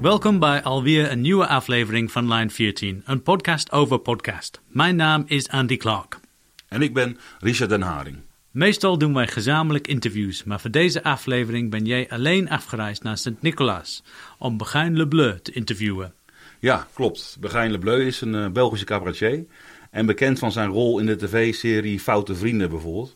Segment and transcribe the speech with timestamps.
[0.00, 4.60] Welkom bij alweer een nieuwe aflevering van Line 14, een podcast over podcast.
[4.68, 6.20] Mijn naam is Andy Clark.
[6.68, 8.16] En ik ben Richard Den Haring.
[8.50, 14.02] Meestal doen wij gezamenlijk interviews, maar voor deze aflevering ben jij alleen afgereisd naar Sint-Nicolaas
[14.38, 16.14] om Begijn Le Bleu te interviewen.
[16.58, 17.36] Ja, klopt.
[17.40, 19.44] Begijn Le Bleu is een uh, Belgische cabaretier
[19.90, 23.12] en bekend van zijn rol in de tv-serie Foute Vrienden bijvoorbeeld.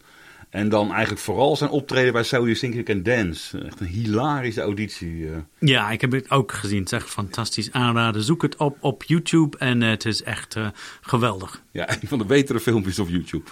[0.51, 3.59] En dan eigenlijk vooral zijn optreden bij So You Think You Can Dance.
[3.59, 5.27] Echt een hilarische auditie.
[5.31, 5.37] eh.
[5.59, 6.79] Ja, ik heb het ook gezien.
[6.79, 8.23] Het is echt fantastisch aanraden.
[8.23, 10.69] Zoek het op op YouTube en het is echt eh,
[11.01, 11.63] geweldig.
[11.71, 13.45] Ja, een van de betere filmpjes op YouTube.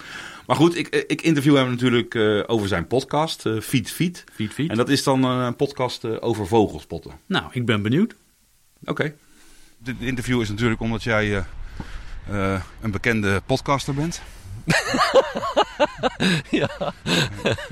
[0.46, 4.24] Maar goed, ik, eh, ik interview hem natuurlijk eh, over zijn podcast, eh Fiet Fiet.
[4.32, 4.70] Fiet, fiet.
[4.70, 7.12] En dat is dan eh, een podcast eh, over vogelspotten.
[7.26, 8.14] Nou, ik ben benieuwd.
[8.84, 9.14] Oké.
[9.78, 11.44] Dit interview is natuurlijk omdat jij
[12.30, 14.20] eh, een bekende podcaster bent.
[16.50, 16.68] Ja,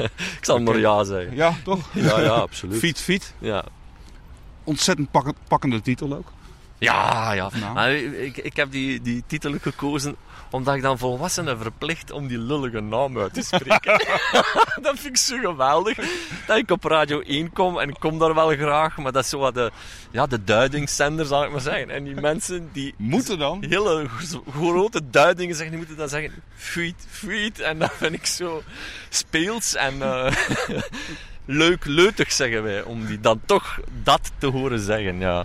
[0.09, 1.35] ik zal maar ja zeggen.
[1.35, 1.89] Ja, toch?
[1.93, 2.79] Ja, ja, absoluut.
[2.79, 3.35] Fiet Fiet.
[3.39, 3.65] Ja,
[4.65, 6.33] Ontzettend pakkend- pakkende titel ook.
[6.79, 7.33] Ja.
[7.33, 7.51] ja.
[7.61, 7.75] Nou.
[7.75, 10.17] Maar ik, ik heb die, die titel gekozen
[10.51, 14.01] omdat ik dan volwassenen verplicht om die lullige naam uit te spreken.
[14.83, 15.99] dat vind ik zo geweldig.
[16.47, 19.31] Dat ik op Radio 1 kom en ik kom daar wel graag, maar dat is
[19.31, 19.71] zo wat de,
[20.11, 21.91] ja, de duidingszender, zal ik maar zeggen.
[21.91, 23.65] En die mensen die Moeten dan?
[23.69, 24.07] hele
[24.51, 27.61] grote duidingen zeggen, die moeten dan zeggen feet, feet.
[27.61, 28.63] En dat vind ik zo
[29.09, 30.33] speels en eh,
[31.45, 35.45] leuk, leutig zeggen wij, om die dan toch dat te horen zeggen, ja.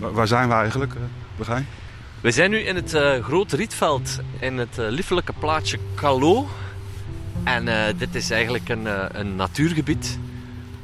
[0.00, 1.00] Waar, zijn we eigenlijk, eh,
[1.36, 1.66] Begijn?
[2.20, 6.48] We zijn nu in het eh Groot Rietveld, in het eh, liefelijke plaatsje Calo.
[7.44, 8.86] En dit is eigenlijk een,
[9.18, 10.18] een natuurgebied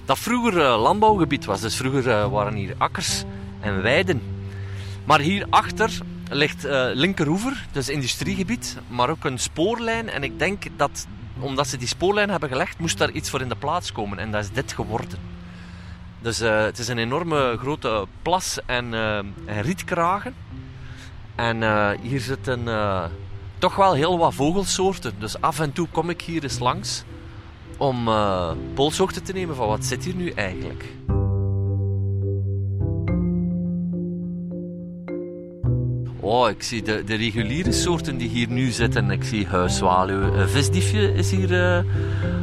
[0.05, 1.61] dat vroeger landbouwgebied was.
[1.61, 3.25] Dus vroeger waren hier akkers
[3.61, 4.23] en weiden.
[5.05, 5.99] Maar hierachter
[6.31, 10.09] ligt Linkeroever, dus industriegebied, maar ook een spoorlijn.
[10.09, 11.07] En ik denk dat,
[11.39, 14.19] omdat ze die spoorlijn hebben gelegd, moest daar iets voor in de plaats komen.
[14.19, 15.36] En dat is dit geworden.
[16.21, 20.35] Dus eh, het is een enorme grote plas en, eh, en rietkragen.
[21.35, 22.65] En eh, hier zitten
[23.59, 25.13] toch wel heel wat vogelsoorten.
[25.19, 27.05] Dus af en toe kom ik hier eens langs
[27.77, 28.09] om
[28.75, 30.85] polshoogte te nemen van wat zit hier nu eigenlijk.
[36.27, 39.11] Oh, ik zie de, de reguliere soorten die hier nu zitten.
[39.11, 40.35] Ik zie huiszwaluw.
[40.35, 41.85] Uh, visdiefje is hier eh,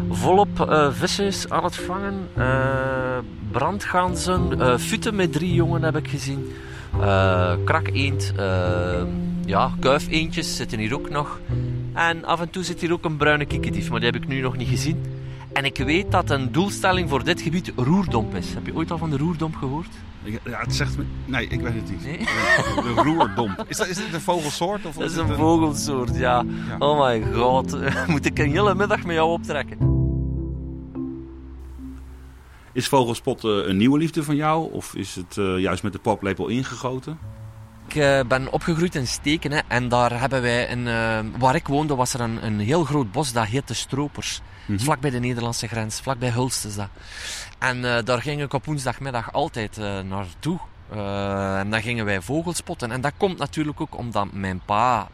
[0.10, 2.14] volop eh, visjes aan het vangen.
[2.34, 3.18] Eh
[3.52, 4.62] brandganzen.
[4.62, 6.52] eh futen met drie jongen heb ik gezien.
[7.02, 8.34] Eh krakeend.
[8.38, 9.04] eh
[9.46, 9.72] ja,
[10.30, 11.40] zitten hier ook nog.
[11.94, 14.42] En af en toe zit hier ook een bruine kikkerdief, maar die heb ik nu
[14.42, 15.04] nog niet gezien.
[15.54, 18.54] En ik weet dat een doelstelling voor dit gebied roerdomp is.
[18.54, 19.96] Heb je ooit al van de roerdomp gehoord?
[20.24, 21.06] Ja, het zegt me...
[21.26, 22.04] Nee, ik weet het niet.
[22.04, 22.18] Nee?
[22.96, 23.66] De roerdomp.
[23.68, 24.86] Is dat, is dit een vogelsoort?
[24.86, 26.46] Of Dat is het een vogelsoort, ja.
[26.68, 26.76] Ja.
[26.80, 27.78] Oh my god.
[28.08, 29.78] Moet ik een hele middag met jou optrekken?
[32.74, 34.72] Is vogelspotten een nieuwe liefde van jou?
[34.72, 37.18] Of is het eh, juist met de paplepel ingegoten?
[37.94, 41.68] Ik eh, ben opgegroeid in Steken hè, en daar hebben wij, een, eh, waar ik
[41.68, 44.42] woonde, was er een, een heel groot bos, dat heette Stropers.
[44.66, 44.80] Mhm.
[44.80, 46.88] Vlak bij de Nederlandse grens, vlak bij Hulst is dat.
[47.60, 49.78] En eh, daar ging ik op woensdagmiddag altijd
[50.08, 50.60] naartoe.
[51.60, 52.92] En dan gingen wij vogelspotten.
[52.92, 55.08] En dat komt natuurlijk ook omdat mijn pa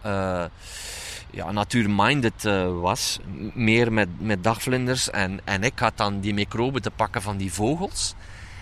[1.31, 2.43] ja, natuurminded
[2.81, 3.19] was.
[3.53, 5.09] Meer met, met dagvlinders.
[5.09, 8.13] En, en ik had dan die microben te pakken van die vogels.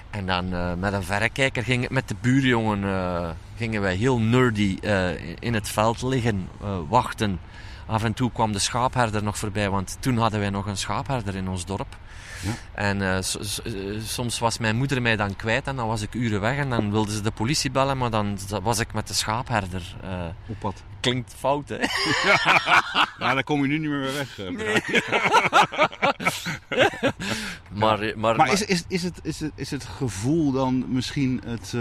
[0.09, 2.83] En dan met een verrekijker ging ik met de buurjongen
[3.57, 5.09] gingen wij heel nerdy uh,
[5.40, 6.50] in het veld liggen,
[6.90, 7.40] wachten.
[7.85, 11.35] Af en toe kwam de schaapherder nog voorbij, want toen hadden wij nog een schaapherder
[11.35, 11.97] in ons dorp.
[12.41, 12.51] Ja.
[12.73, 13.62] En uh, so, so,
[14.00, 16.91] soms was mijn moeder mij dan kwijt en dan was ik uren weg en dan
[16.91, 19.95] wilden ze de politie bellen, maar dan was ik met de schaapherder.
[20.03, 20.84] Uh, Op wat?
[21.00, 21.78] Klinkt fout, hè?
[22.24, 22.62] Ja,
[23.19, 24.39] nou, dan kom je nu niet meer weg.
[24.39, 24.81] Uh, nee.
[27.81, 31.41] maar, maar, maar, maar is, is, is, het, is, het, is het gevoel dan misschien
[31.45, 31.74] het...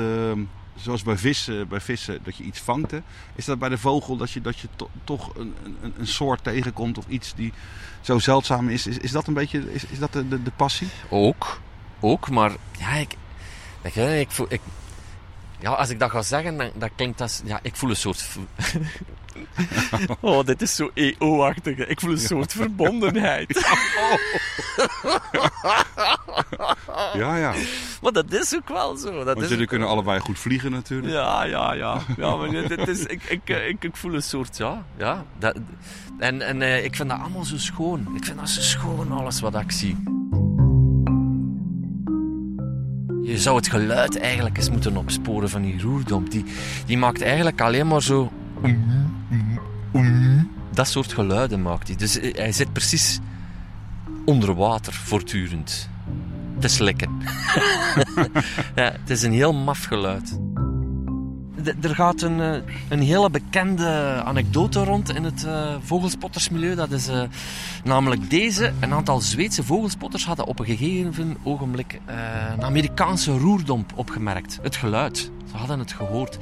[0.76, 2.92] Zoals bij vissen, bij vissen, dat je iets vangt.
[3.34, 6.44] Is dat bij de vogel dat je, dat je to, toch een, een, een soort
[6.44, 7.52] tegenkomt of iets die
[8.00, 8.87] zo zeldzaam is?
[8.87, 10.88] Is, is dat een beetje is, is dat de, de, passie?
[11.08, 11.61] Ook,
[12.00, 13.14] ook, maar ja, ik,
[13.82, 14.61] ik, voel, ik,
[15.58, 17.43] ja, als ik dat ga zeggen, dan, dan klinkt dat...
[17.44, 18.28] Ja, ik voel een soort...
[20.21, 21.79] oh, dit is zo EO-achtig.
[21.79, 23.49] Ik voel een soort verbondenheid.
[27.15, 27.55] ja, ja.
[28.03, 29.12] Maar dat is ook wel zo.
[29.12, 31.12] Dat Want is jullie kunnen allebei goed vliegen natuurlijk.
[31.12, 32.00] Ja, ja, ja.
[32.17, 34.56] ja maar dit is, ik, ik, ik, ik voel een soort...
[34.56, 35.25] Ja, ja.
[35.38, 35.56] Dat,
[36.19, 38.00] en en uh, ik vind dat allemaal zo schoon.
[38.17, 39.97] Ik vind dat zo schoon, alles wat ik zie.
[43.23, 46.31] Je zou het geluid eigenlijk eens moeten opsporen van die roerdomp.
[46.31, 46.44] Die,
[46.87, 48.33] die maakt eigenlijk alleen maar zo
[50.76, 51.96] Dat soort geluiden maakt hij.
[51.96, 53.19] Dus hij zit precies
[54.25, 55.88] onder water voortdurend
[56.58, 57.11] te slikken.
[58.75, 60.38] het is een heel maf geluid.
[61.66, 66.74] Er gaat een, eh, een hele bekende anekdote rond in het eh, vogelspottersmilieu.
[66.74, 67.22] Dat is eh,
[67.84, 68.72] namelijk deze.
[68.80, 74.58] Een aantal Zweedse vogelspotters hadden op een gegeven ogenblik een Amerikaanse roerdomp opgemerkt.
[74.62, 75.30] Het geluid.
[75.50, 76.38] Ze hadden het gehoord.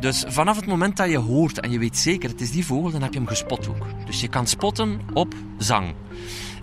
[0.00, 2.90] Dus vanaf het moment dat je hoort en je weet zeker het is die vogel,
[2.90, 3.86] dan heb je hem gespot ook.
[4.06, 5.94] Dus je kan spotten op zang.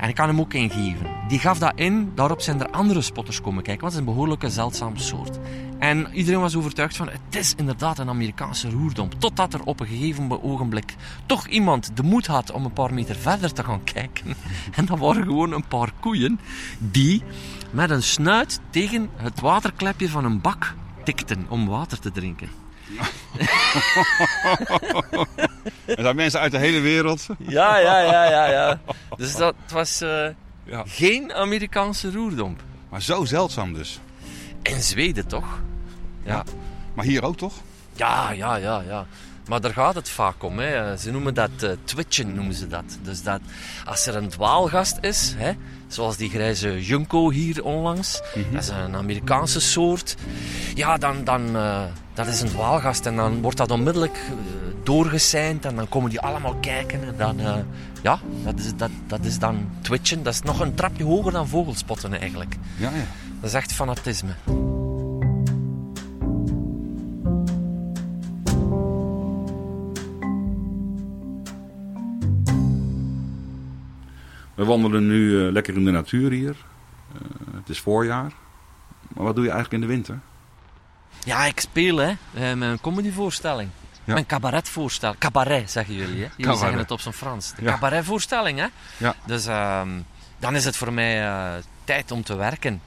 [0.05, 1.07] En ik kan hem ook ingeven.
[1.27, 4.13] Die gaf dat in, daarop zijn er andere spotters komen kijken, want het is een
[4.13, 5.39] behoorlijke zeldzame soort.
[5.79, 9.13] En iedereen was overtuigd van, het is inderdaad een Amerikaanse roerdomp.
[9.13, 13.15] Totdat er op een gegeven ogenblik toch iemand de moed had om een paar meter
[13.15, 14.35] verder te gaan kijken.
[14.77, 16.39] En dat waren gewoon een paar koeien
[16.79, 17.23] die
[17.71, 22.64] met een snuit tegen het waterklepje van een bak tikten om water te drinken.
[25.85, 27.25] Er zijn mensen uit de hele wereld.
[27.37, 28.79] Ja, ja, ja, ja, ja.
[29.17, 30.27] Dus dat was eh,
[30.63, 30.83] Ja.
[30.87, 32.61] geen Amerikaanse roerdomp.
[32.89, 33.99] Maar zo zeldzaam dus.
[34.61, 35.59] In Zweden toch?
[36.23, 36.43] Ja.
[36.93, 37.53] Maar hier ook toch?
[37.93, 39.05] Ja, ja, ja, ja.
[39.47, 40.59] Maar daar gaat het vaak om.
[40.59, 40.97] Hè.
[40.97, 42.83] Ze noemen dat eh, twitchen, noemen ze dat.
[43.01, 43.39] Dus dat
[43.85, 45.51] als er een dwaalgast is, hè,
[45.88, 48.21] zoals die grijze junco hier onlangs,
[48.51, 50.15] dat is een Amerikaanse soort,
[50.75, 51.81] ja, dan, dan eh,
[52.15, 54.35] dat is een dwaalgast en dan wordt dat onmiddellijk uh,
[54.83, 57.56] doorgeseind en dan komen die allemaal kijken en dan, uh,
[58.03, 60.23] ja, dat is, dat, dat is dan twitchen.
[60.23, 62.56] Dat is nog een trapje hoger dan vogelspotten eigenlijk.
[62.77, 63.06] Ja, ja.
[63.39, 64.31] Dat is echt fanatisme.
[74.56, 76.56] We wandelen nu uh, lekker in de natuur hier.
[77.13, 78.33] Uh, het is voorjaar.
[79.13, 80.19] Maar wat doe je eigenlijk in de winter?
[81.23, 82.15] Ja, ik speel hè,
[82.56, 83.69] met een comedyvoorstelling.
[84.03, 84.13] Ja.
[84.13, 85.19] Mijn cabaretvoorstelling.
[85.19, 86.19] Cabaret zeggen jullie, hè?
[86.19, 86.59] Jullie cabaret.
[86.59, 87.53] zeggen het op zijn Frans.
[87.56, 87.71] De ja.
[87.71, 88.65] cabaretvoorstelling, hè?
[88.97, 89.15] Ja.
[89.25, 89.81] Dus uh,
[90.39, 91.53] dan is het voor mij uh,
[91.83, 92.81] tijd om te werken.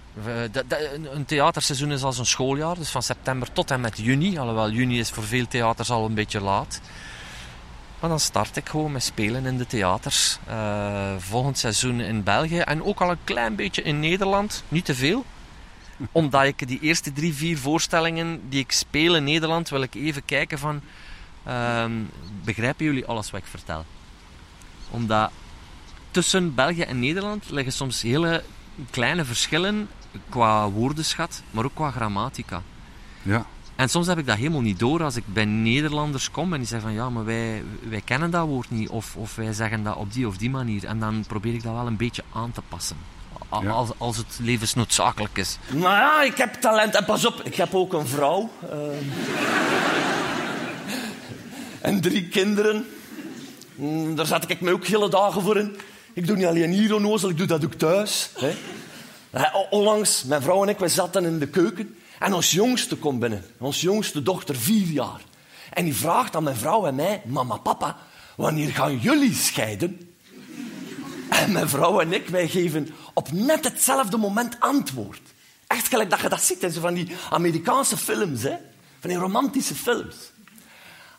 [0.50, 0.64] De,
[1.12, 4.38] een theaterseizoen is als een schooljaar, dus van september tot en met juni.
[4.38, 6.80] Alhoewel juni is voor veel theaters al een beetje laat.
[8.00, 10.38] Maar dan start ik gewoon met spelen in de theaters.
[11.19, 14.62] Volgend seizoen in België en ook al een klein beetje in Nederland.
[14.69, 15.25] Niet te veel.
[16.12, 20.24] Omdat ik die eerste drie, vier voorstellingen die ik speel in Nederland, wil ik even
[20.24, 20.80] kijken van...
[21.46, 21.84] Uh,
[22.44, 23.84] begrijpen jullie alles wat ik vertel?
[24.90, 25.30] Omdat
[26.10, 28.42] tussen België en Nederland liggen soms hele
[28.90, 29.88] kleine verschillen
[30.28, 32.62] qua woordenschat, maar ook qua grammatica.
[33.22, 33.46] Ja.
[33.76, 36.68] En soms heb ik dat helemaal niet door als ik bij Nederlanders kom en die
[36.68, 39.96] zeggen van ja, maar wij, wij kennen dat woord niet of, of wij zeggen dat
[39.96, 40.84] op die of die manier.
[40.84, 42.96] En dan probeer ik dat wel een beetje aan te passen.
[43.62, 43.70] Ja.
[43.70, 45.58] Als, als het levensnoodzakelijk is.
[45.69, 46.94] Nou ja, ik heb talent.
[46.94, 48.50] En pas op, ik heb ook een vrouw.
[48.72, 48.78] Uh...
[51.80, 52.86] en drie kinderen.
[53.75, 55.76] Mm, daar zet ik me ook hele dagen voor in.
[56.12, 58.30] Ik doe niet alleen hier onnozel, ik doe dat ook thuis.
[58.38, 58.52] Hè.
[59.70, 61.96] Onlangs, mijn vrouw en ik, we zaten in de keuken.
[62.19, 63.44] En ons jongste komt binnen.
[63.58, 65.20] Ons jongste dochter, vier jaar.
[65.72, 67.96] En die vraagt aan mijn vrouw en mij, mama, papa,
[68.36, 70.12] wanneer gaan jullie scheiden?
[71.28, 75.20] En mijn vrouw en ik, wij geven op net hetzelfde moment antwoord.
[75.66, 78.56] Echt gelijk dat je dat ziet in zo van die Amerikaanse films, hè?
[79.00, 80.16] van die romantische films.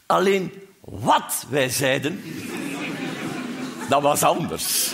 [0.06, 2.24] Alleen wat wij zeiden,
[3.90, 4.92] dat was anders.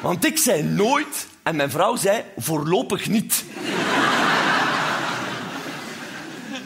[0.00, 3.44] Want ik zei nooit en mijn vrouw zei voorlopig niet.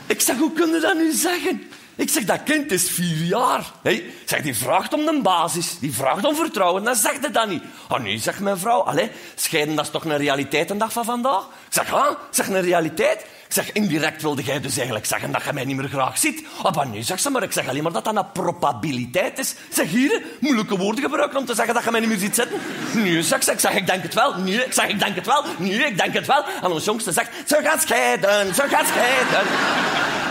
[0.07, 1.63] Ik zeg, hoe kun je dat nu zeggen?
[1.97, 3.65] Ik zeg, dat kind is vier jaar.
[3.83, 5.79] Ik zeg, die vraagt om een basis.
[5.79, 6.85] Die vraagt om vertrouwen.
[6.85, 7.63] Dan zegt hij dat niet.
[7.89, 8.81] Oh nee, zegt mijn vrouw.
[8.81, 11.43] Allee, scheiden, dat is toch een realiteit een dag van vandaag?
[11.43, 12.17] Ik zeg, ha?
[12.31, 13.21] Zeg, een realiteit?
[13.21, 16.47] Ik zeg, indirect wilde jij dus eigenlijk zeggen dat je mij niet meer graag ziet.
[16.63, 19.55] Oh, maar nee, zegt ze, maar ik zeg alleen maar dat dat een probabiliteit is.
[19.71, 22.61] Zeg, hier, moeilijke woorden gebruiken om te zeggen dat je mij niet meer ziet zitten.
[22.93, 23.53] Nee, zeg ze.
[23.53, 24.35] Ik zeg, ik denk het wel.
[24.35, 25.45] Nee, ik zeg, ik denk het wel.
[25.59, 26.45] Nee, ik denk het wel.
[26.63, 30.24] En ons jongste zegt, ze gaat scheiden, ze gaat scheiden.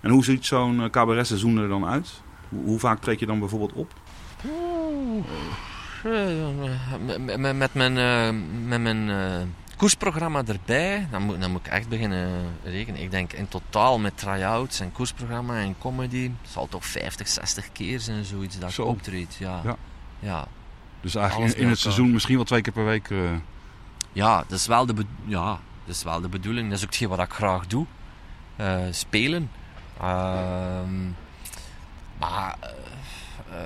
[0.00, 2.20] En hoe ziet zo'n cabaretseizoen er dan uit?
[2.48, 3.92] Hoe, hoe, vaak treed je dan bijvoorbeeld op?
[7.36, 9.10] Met, met mijn, uh, met mijn
[9.78, 13.00] koersprogramma erbij, dan moet, dan moet ik echt beginnen rekenen.
[13.00, 18.00] Ik denk in totaal met try-outs en koersprogramma en comedy, zal toch 50, 60 keer
[18.00, 18.82] zijn zoiets dat Zo.
[18.82, 19.36] ik optreed.
[19.38, 19.60] Ja.
[19.64, 19.76] Ja.
[20.18, 20.46] ja.
[21.00, 23.10] Dus eigenlijk in, in, het seizoen misschien wel twee keer per week.
[23.10, 23.30] Uh...
[24.12, 26.68] Ja, dat is wel de, ja, dat is wel de bedoeling.
[26.68, 27.86] Dat is ook hetgeen wat ik graag doe.
[28.90, 29.50] spelen.
[30.00, 30.80] Uh,
[32.18, 32.70] maar uh,
[33.52, 33.56] uh,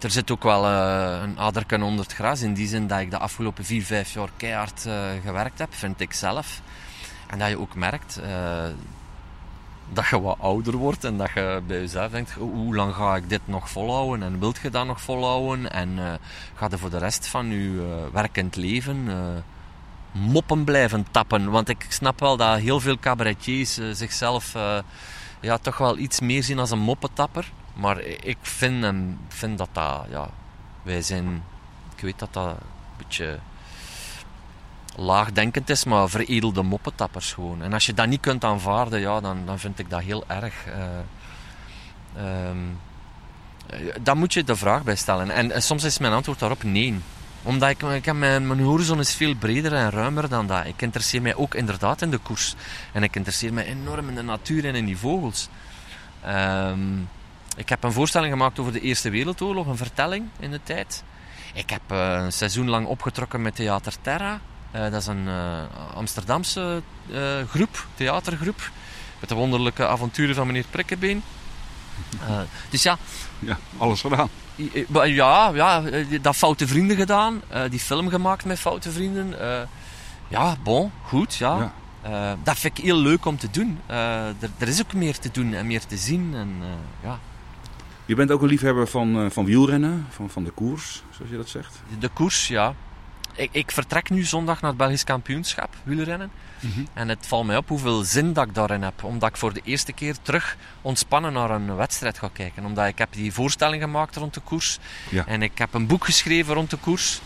[0.00, 2.40] er zit ook wel eh, een aderken onder het gras.
[2.40, 6.00] In die zin dat ik de afgelopen vier, vijf jaar keihard eh, gewerkt heb, vind
[6.00, 6.60] ik zelf.
[7.26, 8.20] En dat je ook merkt
[9.92, 13.28] dat je wat ouder wordt en dat je bij jezelf denkt, hoe lang ga ik
[13.28, 16.12] dit nog volhouden en wilt je dat nog volhouden en uh,
[16.54, 19.08] ga je voor de rest van je werkend leven
[20.20, 21.50] moppen blijven tappen.
[21.50, 24.54] Want ik snap wel dat heel veel cabaretiers zichzelf
[25.40, 27.50] ja, toch wel iets meer zien als een moppetapper.
[27.74, 30.28] Maar ik vind, en vind dat dat, ja,
[30.82, 31.42] wij zijn,
[31.96, 32.56] ik weet dat dat een
[32.96, 33.38] beetje
[34.96, 37.62] laagdenkend is, maar veredelde moppetappers gewoon.
[37.62, 40.54] En als je dat niet kunt aanvaarden, ja, dan, dan vind ik dat heel erg.
[40.66, 42.78] Uh, um,
[44.02, 45.30] dan moet je de vraag bij stellen.
[45.30, 47.00] En, en, soms is mijn antwoord daarop nee.
[47.46, 50.66] Omdat ik, ik mijn, mijn horizon is veel breder en ruimer dan dat.
[50.66, 52.54] Ik interesseer mij ook inderdaad in de koers.
[52.92, 55.48] En ik interesseer mij enorm in de natuur en in die vogels.
[56.28, 57.08] Um,
[57.56, 61.02] ik heb een voorstelling gemaakt over de Eerste Wereldoorlog, een vertelling in de tijd.
[61.54, 64.40] Ik heb uh, een seizoen lang opgetrokken met Theater Terra.
[64.74, 65.62] Uh, dat is een uh,
[65.94, 66.82] Amsterdamse
[67.48, 68.70] groep, theatergroep.
[69.20, 71.22] Met de wonderlijke avonturen van meneer Prikkebeen.
[72.70, 72.98] dus ja...
[73.38, 74.30] Ja, alles gedaan.
[75.04, 75.82] Ja, ja
[76.22, 77.42] dat Foute Vrienden gedaan.
[77.70, 79.34] die film gemaakt met Foute Vrienden.
[80.28, 81.72] ja, bon, goed, ja.
[82.02, 82.36] ja.
[82.42, 83.78] dat vind ik heel leuk om te doen.
[83.86, 86.34] er, er, is ook meer te doen en meer te zien.
[86.34, 86.54] En,
[87.02, 87.18] ja.
[88.04, 91.48] Je bent ook een liefhebber van, van wielrennen, van, van de koers, zoals je dat
[91.48, 91.82] zegt.
[91.98, 92.74] De koers, ja.
[93.36, 96.30] Ik, ik vertrek nu zondag naar het Belgisch kampioenschap wielrennen.
[96.60, 96.86] Mm -hmm.
[96.94, 99.04] En het valt mij op hoeveel zin dat ik daarin heb.
[99.04, 102.64] Omdat ik voor de eerste keer terug ontspannen naar een wedstrijd ga kijken.
[102.64, 104.78] Omdat ik heb die voorstelling gemaakt rond de koers.
[105.10, 105.26] Ja.
[105.26, 107.20] En ik heb een boek geschreven rond de koers.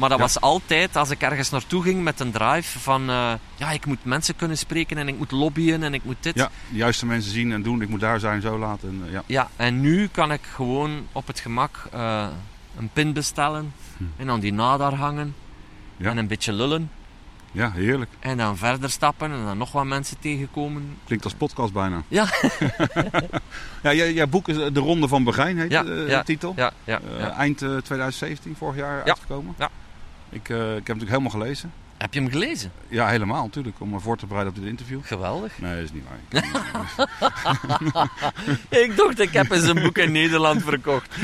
[0.00, 0.24] Maar dat ja.
[0.24, 3.10] was altijd, als ik ergens naartoe ging met een drive van...
[3.10, 6.34] Uh, ja, ik moet mensen kunnen spreken en ik moet lobbyen en ik moet dit.
[6.34, 7.82] Ja, de juiste mensen zien en doen.
[7.82, 8.88] Ik moet daar zijn, zo laten.
[8.88, 9.22] En, uh, ja.
[9.26, 12.26] ja, en nu kan ik gewoon op het gemak uh,
[12.78, 13.72] een pin bestellen.
[13.96, 14.04] Hm.
[14.16, 15.34] En dan die nadar hangen.
[16.00, 16.10] Ja.
[16.10, 16.90] En een beetje lullen.
[17.52, 18.10] Ja, heerlijk.
[18.20, 20.98] En dan verder stappen en dan nog wat mensen tegenkomen.
[21.04, 22.02] Klinkt als podcast bijna.
[22.08, 22.26] Ja.
[23.82, 26.52] ja, jij, jij boek is De Ronde van Begijn, heet ja, de ja, titel.
[26.56, 27.30] Ja, ja, ja.
[27.30, 29.54] Eind 2017, vorig jaar uitgekomen.
[29.58, 29.70] Ja.
[30.28, 31.72] Ik, uh, ik heb hem natuurlijk helemaal gelezen.
[32.00, 32.72] Heb je hem gelezen?
[32.88, 33.80] Ja, helemaal natuurlijk.
[33.80, 35.00] Om me voor te bereiden op dit interview.
[35.02, 35.58] Geweldig.
[35.58, 36.18] Nee, dat is niet waar.
[38.82, 41.14] ik dacht, ik heb eens een boek in Nederland verkocht.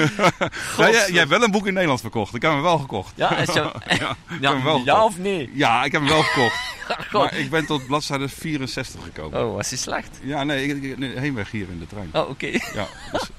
[0.76, 2.35] Ja, jij, jij hebt wel een boek in Nederland verkocht.
[2.35, 3.12] Ik heb hem wel gekocht.
[3.16, 3.61] Ja, is je...
[4.00, 5.50] ja, ja, wel ja of nee?
[5.52, 7.12] Ja, ik heb hem wel gekocht.
[7.12, 9.45] maar ik ben tot bladzijde 64 gekomen.
[9.45, 10.18] Oh, was hij slecht?
[10.23, 12.09] Ja, nee, ik, heenweg hier in de trein.
[12.12, 12.30] Oh, oké.
[12.30, 12.62] Okay.
[12.75, 13.30] Ja, dus,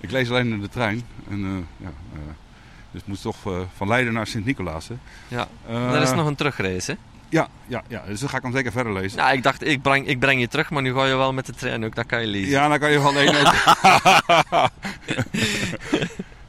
[0.00, 1.02] ik lees alleen in de trein.
[1.30, 1.92] En uh, ja...
[3.04, 4.88] Het moest toch uh, van Leiden naar Sint-Nicolaas.
[5.28, 6.94] Ja, er is nog een terugreis, hè?
[7.28, 9.18] Ja, ja, ja, dus dan ga ik hem zeker verder lezen.
[9.18, 11.46] Ja, ik dacht, ik breng, ik breng je terug, maar nu ga je wel met
[11.46, 11.94] de trein ook.
[11.94, 12.50] Dat kan je lezen.
[12.50, 13.52] Ja, dan kan je van één ook.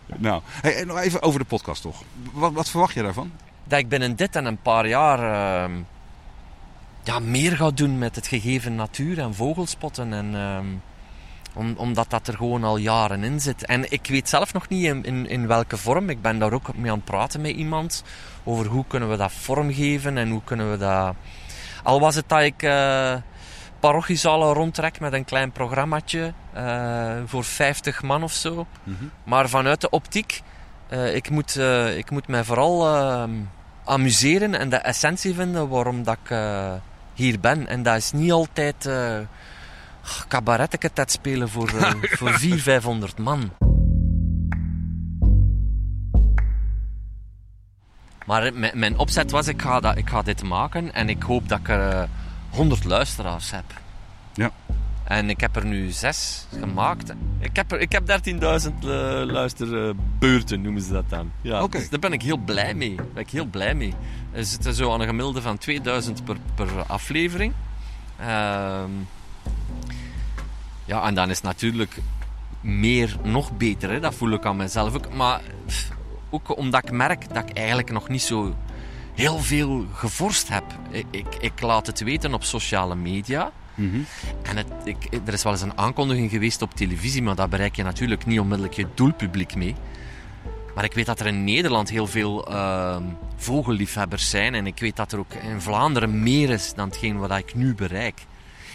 [0.25, 2.03] nou, hey, nog even over de podcast toch.
[2.31, 3.31] Wat, wat, verwacht je daarvan?
[3.63, 5.19] Dat ik binnen dit en een paar jaar
[5.69, 5.75] uh,
[7.03, 10.13] ja, meer ga doen met het gegeven natuur en vogelspotten.
[10.13, 10.59] En, uh,
[11.55, 13.65] om, omdat dat er gewoon al jaren in zit.
[13.65, 16.09] En ik weet zelf nog niet in, in, in, welke vorm.
[16.09, 18.03] Ik ben daar ook mee aan het praten met iemand.
[18.43, 21.15] Over hoe kunnen we dat vormgeven en hoe kunnen we dat...
[21.83, 23.15] Al was het dat ik uh,
[23.79, 28.67] parochiezalen rondtrek met een klein programmaatje uh, voor 50 man of zo.
[28.83, 29.11] Mm -hmm.
[29.23, 30.41] Maar vanuit de optiek,
[30.89, 31.59] uh, ik, moet,
[31.95, 32.87] ik moet mij vooral
[33.83, 36.37] amuseren en de essentie vinden waarom dat ik
[37.13, 37.67] hier ben.
[37.67, 38.89] En dat is niet altijd
[40.27, 43.51] cabarettenket spelen voor, uh, voor 400, 500 man.
[48.25, 51.59] Maar mijn opzet was, ik ga, dat, ik ga dit maken en ik hoop dat
[51.59, 52.03] ik er uh,
[52.49, 53.65] 100 luisteraars heb.
[54.33, 54.51] Ja.
[55.03, 57.13] En ik heb er nu zes gemaakt.
[57.39, 58.91] Ik heb, er, ik heb 13.000 uh,
[59.25, 61.31] luisterbeurten, noemen ze dat dan.
[61.41, 61.79] Ja, okay.
[61.79, 62.95] dus daar ben ik heel blij mee.
[62.95, 63.93] Daar ben ik heel blij mee.
[64.31, 67.53] We zitten zo aan een gemiddelde van 2000 per, per aflevering.
[68.19, 68.83] Uh,
[70.85, 71.97] ja, en dan is natuurlijk
[72.61, 73.89] meer nog beter.
[73.89, 73.99] Hè?
[73.99, 75.13] Dat voel ik aan mezelf ook.
[75.13, 75.41] Maar
[76.29, 78.55] ook omdat ik merk dat ik eigenlijk nog niet zo
[79.13, 80.63] heel veel gevorst heb.
[80.89, 83.51] Ik, ik, ik laat het weten op sociale media.
[83.75, 84.05] Mm -hmm.
[84.41, 87.75] En het, ik, er is wel eens een aankondiging geweest op televisie, maar daar bereik
[87.75, 89.75] je natuurlijk niet onmiddellijk je doelpubliek mee.
[90.75, 92.97] Maar ik weet dat er in Nederland heel veel uh,
[93.35, 94.55] vogelliefhebbers zijn.
[94.55, 97.75] En ik weet dat er ook in Vlaanderen meer is dan hetgeen wat ik nu
[97.75, 98.25] bereik.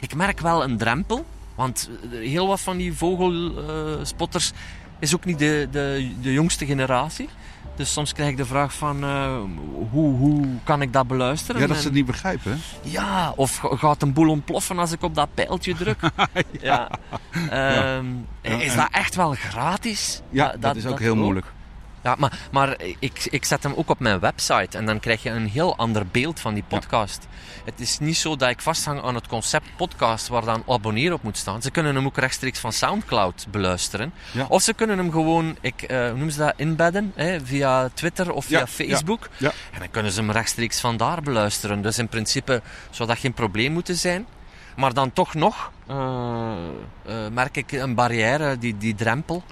[0.00, 1.26] Ik merk wel een drempel.
[1.61, 4.59] Want heel wat van die vogelspotters uh,
[4.99, 7.29] is ook niet de, de, de jongste generatie.
[7.76, 9.38] Dus soms krijg ik de vraag van uh,
[9.90, 11.61] hoe, hoe kan ik dat beluisteren?
[11.61, 12.61] Ja, dat ze het niet begrijpen.
[12.83, 16.00] Ja, of gaat een boel ontploffen als ik op dat pijltje druk?
[16.61, 16.90] ja.
[17.50, 17.97] ja.
[17.97, 18.61] Um, ja.
[18.61, 20.23] Is dat echt wel gratis?
[20.31, 21.19] Ja, dat, dat is ook dat heel ook?
[21.19, 21.47] moeilijk.
[22.02, 25.30] Ja, maar, maar ik, ik zet hem ook op mijn website en dan krijg je
[25.30, 27.26] een heel ander beeld van die podcast.
[27.64, 31.23] Het is niet zo dat ik vasthang aan het concept podcast waar dan abonneer op
[31.23, 31.62] moet staan.
[31.62, 34.12] Ze kunnen hem ook rechtstreeks van Soundcloud beluisteren.
[34.33, 34.47] Ja.
[34.49, 38.33] Of ze kunnen hem gewoon, ik, eh, hoe noemen ze dat, inbedden hè, via Twitter
[38.33, 39.28] of via Facebook.
[39.73, 41.83] En dan kunnen ze hem rechtstreeks vandaar beluisteren.
[41.83, 44.26] Dus in principe zou dat geen probleem moeten zijn.
[44.76, 45.97] Maar dan toch nog eh,
[47.04, 49.42] eh, merk ik een barrière, die, die drempel.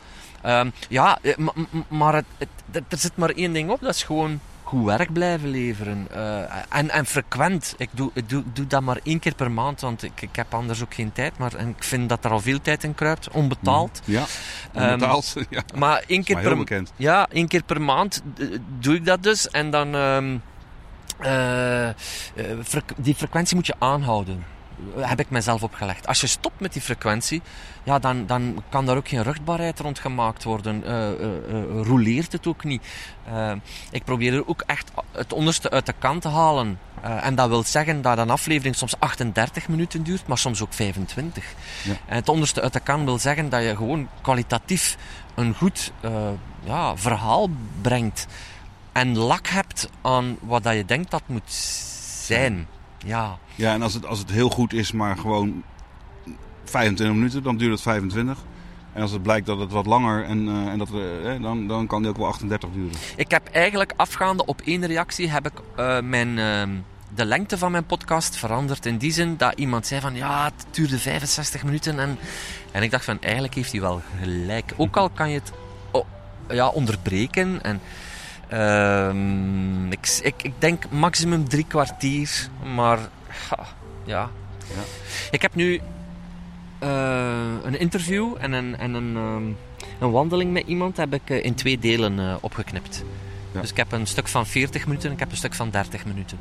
[0.42, 3.95] Ehm, ja, eh, ma- ma- maar het, het- er zit maar één ding op, dat
[3.95, 6.07] is gewoon goed werk blijven leveren.
[6.14, 7.75] Eh, en, en frequent.
[7.78, 10.54] Ik doe, ik doe, doe dat maar één keer per maand, want ik, ik heb
[10.54, 11.38] anders ook geen tijd.
[11.38, 14.00] Maar en ik vind dat er al veel tijd in kruipt, onbetaald.
[14.04, 14.25] Ja,
[14.75, 15.35] Ehm, onbetaald.
[15.50, 15.62] ja.
[15.76, 18.47] Maar één keer maar per ja, één keer per maand eh,
[18.78, 19.49] doe ik dat dus.
[19.50, 19.95] En dan...
[21.18, 21.88] eh,
[22.62, 24.45] frequ- die frequentie moet je aanhouden.
[24.97, 26.07] Heb ik mezelf opgelegd.
[26.07, 27.43] Als je stopt met die frequentie,
[27.83, 30.85] ja, dan, dan kan daar ook geen ruchtbaarheid rond gemaakt worden.
[30.85, 31.11] Eh,
[31.83, 32.87] roleert het ook niet.
[33.91, 36.79] Ik probeer er ook echt het onderste uit de kant te halen.
[37.03, 41.45] En dat wil zeggen dat een aflevering soms 38 minuten duurt, maar soms ook 25.
[41.85, 41.93] Ja.
[42.07, 44.97] En het onderste uit de kan wil zeggen dat je gewoon kwalitatief
[45.35, 45.93] een goed
[46.65, 47.49] ja, verhaal
[47.83, 48.27] brengt.
[48.93, 51.53] En lak hebt aan wat dat je denkt dat moet
[52.25, 52.67] zijn.
[52.99, 53.38] Ja.
[53.55, 55.62] Ja, en als het, als het heel goed is, maar gewoon
[56.64, 58.38] 25 minuten, dan duurt het 25.
[58.93, 61.67] En als het blijkt dat het wat langer en, eh, en dat, eh, eh, dan,
[61.67, 62.99] dan kan die ook wel 38 duren.
[63.17, 66.71] Ik heb eigenlijk afgaande op één reactie heb ik eh, mijn, ehm,
[67.14, 68.87] de lengte van mijn podcast veranderd.
[68.87, 71.99] In die zin dat iemand zei van ja, het duurde 65 minuten.
[71.99, 72.19] En,
[72.73, 74.73] en ik dacht van eigenlijk heeft hij wel gelijk.
[74.76, 75.52] Ook al kan je het
[76.49, 77.62] ja, onderbreken.
[77.62, 77.81] En,
[78.49, 82.49] ehm, ik, ik, ik denk maximum drie kwartier.
[82.75, 82.99] Maar
[83.50, 83.67] ja,
[84.05, 84.31] ja.
[84.75, 84.83] Ja.
[85.31, 85.81] Ik heb nu
[86.78, 89.45] eh, een interview en een, en een, ehm,
[89.99, 93.05] een wandeling met iemand heb ik eh, in twee delen eh, opgeknipt.
[93.52, 93.61] Ja.
[93.61, 96.05] Dus ik heb een stuk van 40 minuten en ik heb een stuk van 30
[96.07, 96.38] minuten.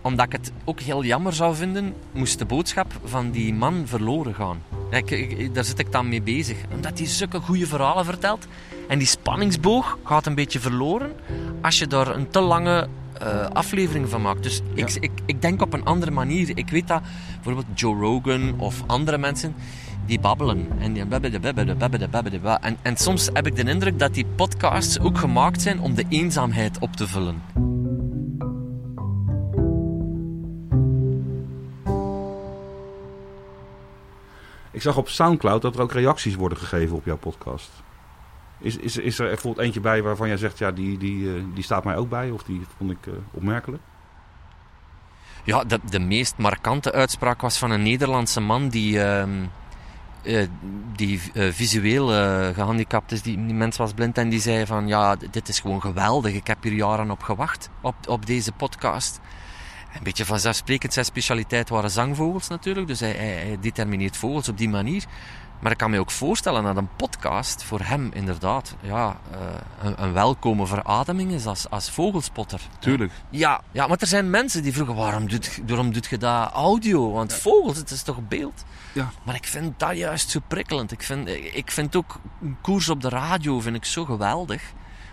[0.00, 4.34] Omdat ik het ook heel jammer zou vinden, moest de boodschap van die man verloren
[4.34, 4.62] gaan.
[4.90, 6.56] Ik, ik- daar zit ik dan mee bezig.
[6.74, 8.46] Omdat hij zulke goede verhalen vertelt.
[8.88, 11.12] En die spanningsboog gaat een beetje verloren
[11.62, 14.42] als je daar een te lange eh, aflevering van maakt.
[14.42, 14.96] Dus ik, Ja.
[15.00, 16.50] ik, ik denk op een andere manier.
[16.54, 17.02] Ik weet dat
[17.34, 19.54] bijvoorbeeld Joe Rogan of andere mensen
[20.06, 20.68] die babbelen.
[20.78, 24.14] En, die babbelen, babbelen, babbelen, babbelen, ba- en, en soms heb ik de indruk dat
[24.14, 27.42] die podcasts ook gemaakt zijn om de eenzaamheid op te vullen.
[34.80, 37.70] Ik zag op Soundcloud dat er ook reacties worden gegeven op jouw podcast.
[38.58, 41.64] Is, is, is er bijvoorbeeld eentje bij waarvan jij zegt, ja, die, die, eh, die
[41.64, 42.30] staat mij ook bij?
[42.30, 43.82] Of die vond ik eh, opmerkelijk?
[45.44, 49.44] Ja, de, de meest markante uitspraak was van een Nederlandse man die, ehm,
[50.22, 50.46] eh,
[50.96, 53.22] die visueel eh, gehandicapt is.
[53.22, 56.34] Die, die mens was blind en die zei van ja, dit is gewoon geweldig.
[56.34, 59.20] Ik heb hier jaren op gewacht, op, op deze podcast.
[59.94, 62.86] Een beetje vanzelfsprekend, zijn specialiteit waren zangvogels natuurlijk.
[62.86, 65.04] Dus hij, hij, hij determineert vogels op die manier.
[65.60, 69.38] Maar ik kan me ook voorstellen dat een podcast voor hem inderdaad ja, eh,
[69.82, 72.60] een, een welkome verademing is als, als vogelspotter.
[72.78, 73.12] Tuurlijk.
[73.30, 77.12] Ja, ja, maar er zijn mensen die vroegen, waarom doet, waarom doet je dat audio?
[77.12, 78.64] Want vogels, het is toch beeld?
[78.92, 79.10] Ja.
[79.22, 80.92] Maar ik vind dat juist zo prikkelend.
[80.92, 84.62] Ik vind, ik vind ook een koers op de radio vind ik zo geweldig.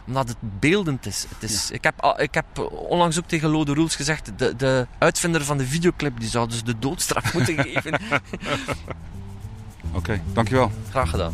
[0.07, 1.25] Omdat het beeldend is.
[1.29, 5.43] Het is ik, heb, ik heb onlangs ook tegen Lode Roels gezegd, de, de uitvinder
[5.43, 7.99] van de videoclip, die zou dus de doodstraf moeten geven.
[9.93, 10.71] Oké, dankjewel.
[10.89, 11.33] Graag gedaan.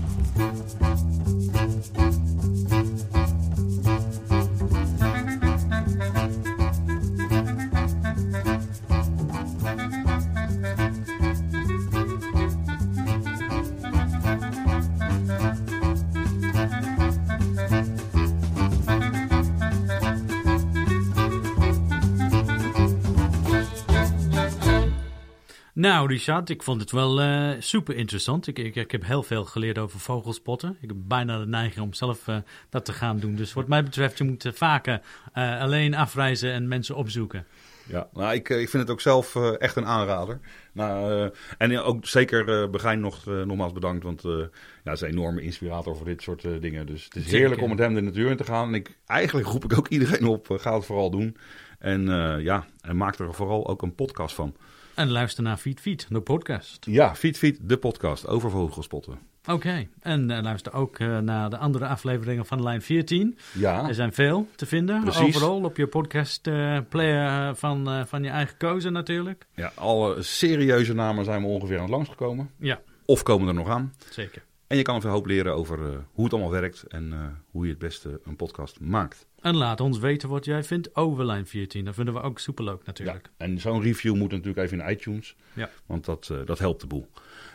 [25.84, 28.48] Nou, Richard, ik vond het wel eh, super interessant.
[28.48, 30.78] Ik, ik, ik heb heel veel geleerd over vogelspotten.
[30.82, 32.38] Ik heb bijna de neiging om zelf eh,
[32.70, 33.36] dat te gaan doen.
[33.36, 35.02] Dus wat mij betreft, je moet eh, vaker
[35.34, 37.46] alleen afreizen en mensen opzoeken.
[37.88, 40.40] Ja, nou, ik, ik vind het ook zelf echt een aanrader.
[40.72, 44.50] Nou, en ook zeker Begijn nog, nogmaals bedankt, want ja,
[44.84, 46.86] hij is een enorme inspirator voor dit soort dingen.
[46.86, 48.68] Dus het is heerlijk om met hem de natuur in te gaan.
[48.68, 51.38] En ik, eigenlijk roep ik ook iedereen op, ga het vooral doen.
[51.84, 54.56] En eh, ja, en maak er vooral ook een podcast van.
[54.96, 56.86] En luister naar Feed Feed, de podcast.
[56.86, 59.20] Ja, Feed Feed, de podcast over vogelspotten.
[59.46, 63.38] Oké, en eh, luister ook eh, naar de andere afleveringen van Lijn 14.
[63.54, 65.02] Ja, Er zijn veel te vinden.
[65.02, 65.22] Precies.
[65.36, 69.46] overal op je podcast eh, player van, van je eigen keuze natuurlijk.
[69.56, 72.50] ja, alle serieuze namen zijn we ongeveer aan het langsgekomen.
[72.58, 73.94] Ja, Of komen er nog aan.
[74.10, 74.44] zeker.
[74.68, 75.80] En je kan een hoop leren over
[76.12, 77.14] hoe het allemaal werkt en
[77.52, 79.28] hoe je het beste een podcast maakt.
[79.44, 81.86] En laat ons weten wat jij vindt over lijn 14.
[81.86, 83.30] Dat vinden we ook superleuk natuurlijk.
[83.38, 85.70] Ja, en zo'n review moet natuurlijk even in iTunes, Ja.
[85.86, 87.08] want dat, eh, dat helpt de boel.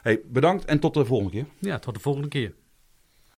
[0.02, 1.46] Hey, bedankt en tot de volgende keer.
[1.58, 2.52] ja, tot de volgende keer.